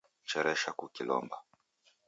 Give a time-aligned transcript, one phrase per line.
[0.29, 1.37] Cheresha kukilomba